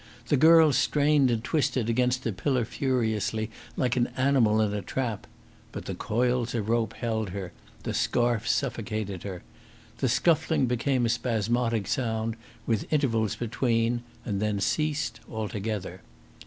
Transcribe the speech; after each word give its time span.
The 0.29 0.35
girl 0.35 0.73
strained 0.73 1.29
and 1.29 1.43
twisted 1.43 1.87
against 1.87 2.23
the 2.23 2.33
pillar 2.33 2.65
furiously, 2.65 3.51
like 3.77 3.95
an 3.95 4.07
animal 4.17 4.59
in 4.59 4.73
a 4.73 4.81
trap. 4.81 5.27
But 5.71 5.85
the 5.85 5.93
coils 5.93 6.55
of 6.55 6.69
rope 6.69 6.93
held 6.95 7.29
her; 7.29 7.53
the 7.83 7.93
scarf 7.93 8.47
suffocated 8.49 9.21
her. 9.21 9.43
The 9.99 10.09
scuffling 10.09 10.65
became 10.65 11.05
a 11.05 11.09
spasmodic 11.09 11.85
sound, 11.85 12.35
with 12.65 12.91
intervals 12.91 13.35
between, 13.35 14.01
and 14.25 14.41
then 14.41 14.59
ceased 14.59 15.19
altogether. 15.29 16.01